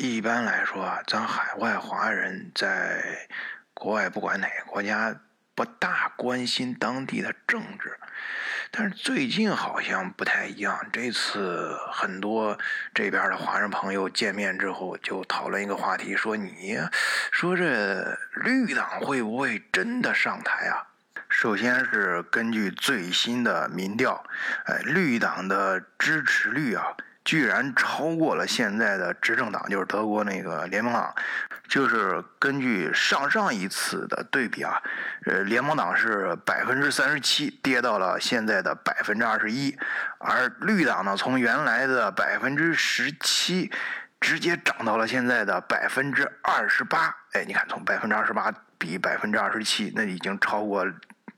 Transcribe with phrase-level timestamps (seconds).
[0.00, 3.28] 一般来说，咱海外华人在
[3.74, 5.12] 国外，不管哪个国家，
[5.56, 7.98] 不大关心当地的政治。
[8.70, 12.56] 但是最近好像不太一样，这次很多
[12.94, 16.78] 这边的华人朋友见面之后，就讨论一个话题，说你
[17.32, 20.86] 说这绿党会不会真的上台啊？
[21.28, 24.24] 首先是根据最新的民调，
[24.66, 26.94] 哎，绿党的支持率啊。
[27.28, 31.14] 居然超过了现在的执政党，就是德国那个联盟党。
[31.68, 34.82] 就是根据上上一次的对比啊，
[35.26, 39.76] 呃，联盟党是百分之三十七，跌到了现在的百分之二十一，
[40.20, 43.70] 而绿党呢，从原来的百分之十七，
[44.18, 47.14] 直接涨到了现在的百分之二十八。
[47.32, 50.82] 哎，你看，从百分之二十八比百分之二十七，那已经超过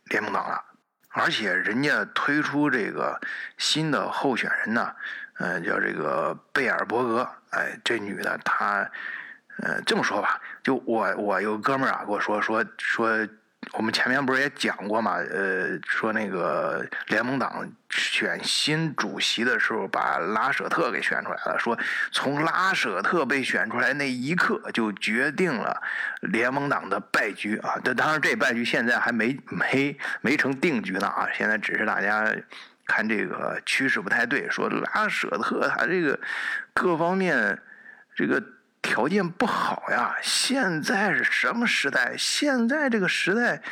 [0.05, 0.63] 联盟党了。
[1.09, 3.21] 而且人家推出这个
[3.59, 4.95] 新的候选人呢。
[5.43, 8.87] 嗯，叫这个贝尔伯格，哎，这女的她，
[9.63, 13.27] 呃，这么说吧，就我我有哥们儿啊，跟我说说说，
[13.73, 21.79] 我们前面不是也讲过嘛，呃，说那个联盟党选新主席的时候，把拉舍特给选出来了，说
[22.13, 25.81] 从拉舍特被选出来那一刻，就决定了
[26.21, 27.81] 联盟党的败局啊。
[27.83, 32.31] 这当然，这败局现在还没没没成定局呢啊，现在只是大家。
[32.91, 36.19] 看这个趋势不太对，说拉舍特他这个
[36.75, 37.57] 各方面
[38.17, 38.43] 这个
[38.83, 40.17] 条件不好呀。
[40.21, 42.17] 现在是什么时代？
[42.19, 43.63] 现在这个时代，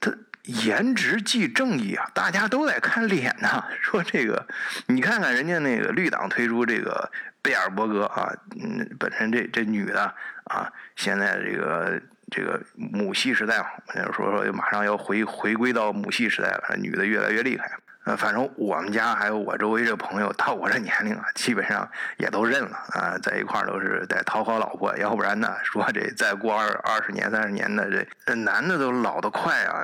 [0.00, 3.64] 他颜值即正义啊，大家都在看脸呐。
[3.80, 4.44] 说这个，
[4.88, 7.08] 你看看人家那个绿党推出这个
[7.40, 10.12] 贝尔伯格啊，嗯，本身这这女的
[10.44, 17.70] 啊，现在这个这个母系时代嘛，就说说马上要回回归到母系时代了，女的越来越厉害。
[18.04, 21.88] 呃，反正我们家还有我周围这朋友，到我这年龄啊，基本上
[22.18, 29.82] 也都认了啊，在一块儿都是在讨好老婆，要不然呢，说这再过二二十年、三十年的，这男的都老得快啊，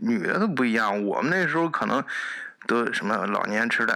[0.00, 1.04] 女的都不一样。
[1.04, 2.02] 我们那时候可能
[2.66, 3.94] 都什么老年痴呆，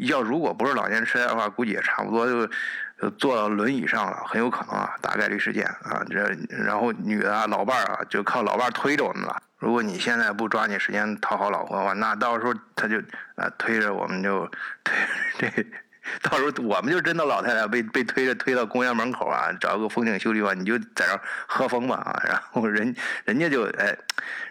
[0.00, 6.04] 要如果不是老年痴呆的话，估计也差不多就坐到轮椅上了，很有可能啊，大概率事件啊。
[6.10, 9.42] 这然后女的啊，老伴儿啊，就靠老伴儿推着我们了。
[9.64, 12.98] 如果你现在不抓紧时间讨好老婆的话，那到时候他就
[13.34, 14.46] 啊推着我们就
[14.84, 14.94] 推
[15.40, 15.48] 这，
[16.20, 23.96] 到时候我们就真的老太太被被推着推到公园门口啊，找个风景秀地方，你就在那喝风吧啊，然后人人家就哎，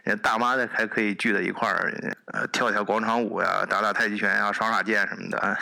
[0.01, 1.93] 人大妈的还可以聚在一块儿，
[2.33, 5.57] 呃跳跳广场舞呀，打打太极拳呀，耍耍剑什么的。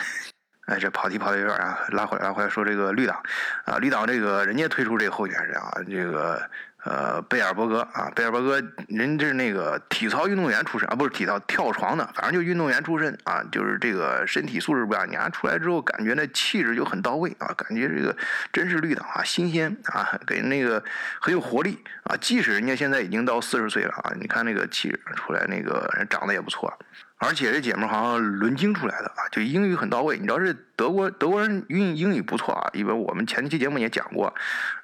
[0.64, 3.22] 哎，这跑题跑的有点啊，拉回来拉回来说这个绿党
[3.66, 6.40] 啊，绿党这个人家推出这个候选人啊，这个。
[6.84, 15.08] 呃，贝尔伯格啊，贝尔伯格，人这是那个体操运动员出身啊，不是体操跳床的，反正就运动员出身啊，就是这个身体素质不一样。
[15.08, 18.16] 你看出来之后，感觉那气质就很到位啊，感觉这个
[18.52, 20.82] 真是绿的啊，新鲜啊，给人那个
[21.20, 22.16] 很有活力啊。
[22.20, 26.76] 即使人家现在已经到四十岁了啊，你看那个气质出来，那个人长得也不错。
[27.24, 30.16] 而且这姐们好像轮京出来的啊，就英语很到位。
[30.18, 34.34] 你知道这德国德国人英英语不错啊，因为我们前期节目也讲过，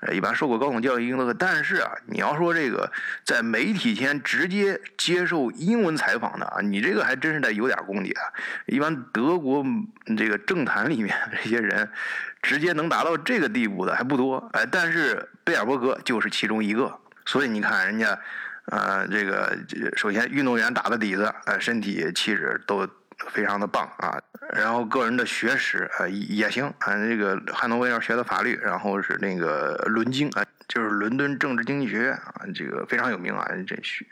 [0.03, 1.35] 呃，一般受过高等教育英德。
[1.35, 2.89] 但是啊，你要说这个
[3.25, 8.23] 在媒体前直接接受英文采访的啊，你这个还真是得有点功底啊。
[8.67, 9.65] 一般德国
[10.17, 11.91] 这个政坛里面这些人，
[12.41, 14.49] 直接能达到这个地步的还不多。
[14.53, 17.01] 哎，但是贝尔伯格就是其中一个。
[17.27, 18.17] 所以你看人家。
[18.71, 19.57] 呃，这个
[19.97, 22.87] 首先运动员打的底子，呃，身体气质都
[23.31, 24.19] 非常的棒啊。
[24.55, 26.95] 然后个人的学识，呃，也行啊。
[26.97, 33.47] 这个汉诺威尔学的法律，然后是那个伦经啊，就是伦敦政治经济学院啊，这个非常有名啊。
[33.67, 34.05] 这学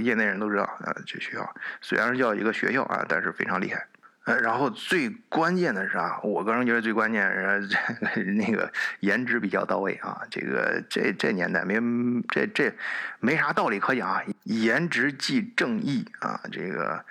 [0.00, 3.86] 业内人都知道啊，这学校虽然是叫一个学校啊，但是非常厉害。
[4.24, 7.68] 呃，然后最关键的是啊，我个人觉得最关键是
[8.32, 10.22] 那个颜值比较到位啊。
[10.30, 11.78] 这个这这年代没
[12.28, 12.72] 这这
[13.20, 16.40] 没啥道理可讲啊，颜值即正义啊。
[16.50, 17.04] 这个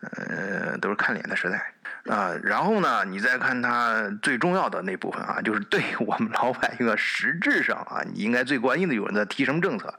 [0.00, 1.72] 呃都是看脸的时代
[2.06, 2.32] 啊。
[2.42, 9.92] 然后呢，你再看他最重要的那部分啊，就是对 我们老百姓实质上啊，你应该最关心的有人在提什么政策。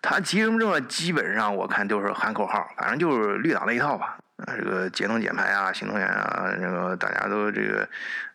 [0.00, 4.16] 他提什么政策，基本上我看都是喊口号，反正就是绿党那一套吧。
[4.46, 7.88] 啊，这个节能减排啊，新能源啊，这个大家都这个，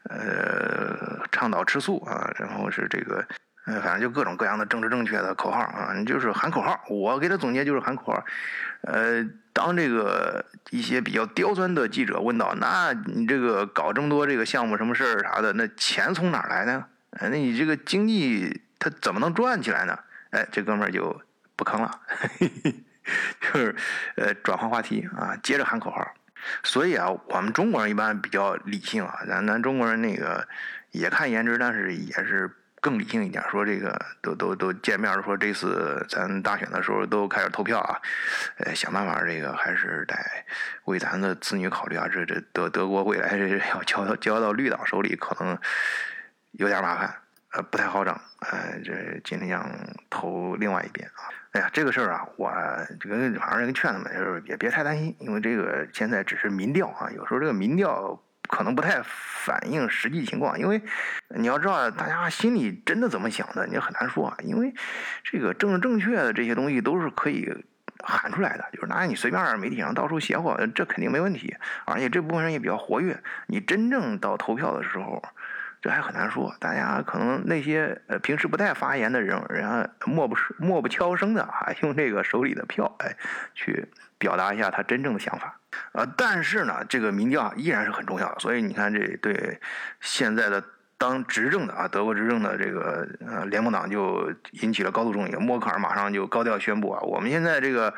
[0.09, 3.25] 呃，倡导吃素啊，然后是这个，
[3.65, 6.79] 呃，反正就各种各样的政治正确的口号啊，你就是喊口号。
[6.89, 8.25] 我给他总结就是喊口号。
[8.81, 16.85] 呃，当这个一些比较刁钻的记者问到，那你这个搞这么多这个项目什么事儿啥的，那钱从哪儿来呢？
[17.19, 19.97] 那你这个经济它怎么能转起来呢？
[20.29, 21.21] 哎，这哥们儿就
[21.55, 21.99] 不吭了。
[22.07, 22.75] 嘿 嘿
[23.41, 23.75] 就是
[24.15, 26.05] 呃转换话题啊，接着喊口号。
[26.63, 30.47] 所以啊，我们中国人一般比较理性啊，咱咱中国人那个
[30.91, 32.49] 也看颜值，但是也是
[32.79, 37.99] 更理性一点，说这个都都都见面说这次咱大选的时候都开始投票啊，
[38.59, 40.15] 呃，想办法这个还是得
[40.85, 45.57] 为咱的子女考虑啊，这这德德国未来这 要交交到绿党手里，可能
[46.51, 47.13] 有点麻烦，
[47.53, 49.69] 呃，不太好整，呃，这尽量
[50.09, 51.29] 投另外一边啊。
[51.51, 52.51] 哎呀，这个事儿啊，我
[52.99, 58.21] 这个反正劝他们就是也别太担心，因为这个现在只是民调啊，有时候这个民调。
[58.49, 60.81] 可能不太反映实际情况，因为
[61.35, 64.37] 你要知道大家心里真的怎么想的，你很难说啊。
[64.39, 64.73] 因为
[65.21, 67.53] 这个政治正确的这些东西都是可以
[68.05, 71.57] 喊出来的，就是拿你随便媒体上到处写火，这肯定没问题。
[71.83, 75.21] 而且这部分人也比较活跃，你真正到投票的时候，
[75.81, 76.55] 这还很难说。
[76.59, 83.15] 大家可能那些呃平时不太发言的人，人家默不默不悄声的啊，用这个手里的票哎
[83.53, 83.87] 去
[84.17, 85.59] 表达一下他真正的想法。
[85.91, 89.59] 呃，但是呢，这个民调依然是很重要的，所以你看，这对
[90.01, 90.63] 现在的
[90.97, 95.37] 当执政的啊，德国执政的这个呃联盟党就引起了高度重视。
[95.37, 97.93] 默克尔马上就高调宣布啊，我们现在这个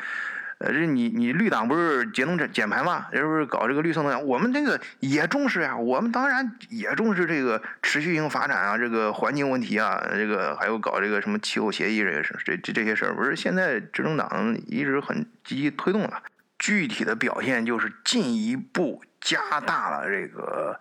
[0.59, 4.25] 呃，这你你绿党不是节能减减排嘛，是不是搞这个绿色能源？
[4.25, 16.13] 我们这个也重视呀，我们当然也重视这个持续性发展啊，这个环境问题啊，这个还有搞这个什么气候协议这些事，这这这些事儿，不是现在执政党一直很积极推动的。
[16.57, 20.77] 具体的表现就是进一步加大了这个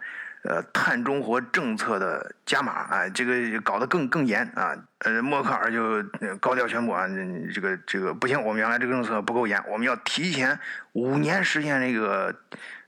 [0.49, 4.75] 呃碳中和政策的加码啊，这个搞得更更严啊。
[5.01, 6.03] 呃，默克尔就
[6.39, 7.07] 高调宣布啊，
[7.55, 10.59] 这个这个不行，我们原来这个政策不够严，我们要提前
[10.99, 12.35] 五年实现这个。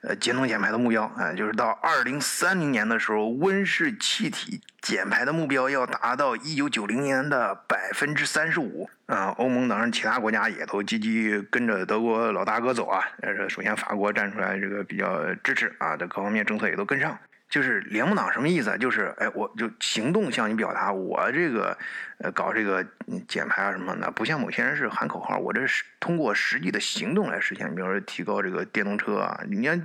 [0.02, 9.26] 呃，节能减排的目标啊，就是到二零三零年的时候，温室气体减排的目标要达到一九九零年的百分之三十五啊。
[9.36, 13.04] 欧盟当然其他国家也都积极跟着德国老大哥走啊。
[13.20, 17.18] 呃，首先法国站出来，这个比较支持啊，这各方面政策也都跟上。
[17.50, 18.78] 就是联盟党什么意思？
[18.78, 21.76] 就是哎，我就行动向你表达，我这个
[22.22, 22.86] 呃搞这个
[23.26, 27.74] 减排啊什么的，不像某些人是喊口号，我这是通过实际的行动来实现。
[27.74, 29.84] 比如说提高这个电动车啊，你看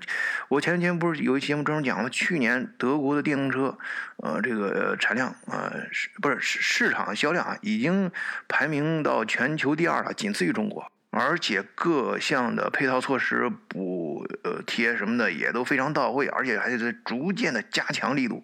[0.49, 3.77] 我前几天不是有一期节目专门讲了，去年德国的电动车
[4.17, 8.11] 呃这个产量呃是不是市市场销量啊，已经
[8.47, 10.91] 排名到全球第二了，仅次于中国。
[11.17, 18.43] 而且各项的配套措施补呃贴什么的也都非常到位，而且还在逐渐的加强力度。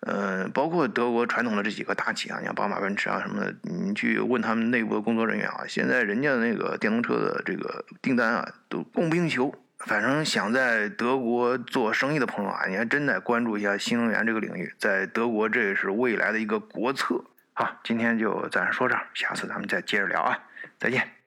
[0.00, 9.54] 呃，包括德国传统的这几个大企啊，你像宝马、奔驰啊什么的，你去问他们内部的工作人员啊，现在人家那个电动车的这个订单啊都供不应求。
[9.80, 17.24] 反正想在德国做生意的朋友啊，你还真得关注一下新能源这个领域，在德国这也是未来的一个国策。
[17.52, 20.38] 好，今天就暂时说这儿，下次咱们再接着聊啊，
[20.78, 21.17] 再见。